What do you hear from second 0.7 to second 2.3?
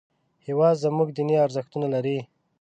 زموږ دیني ارزښتونه لري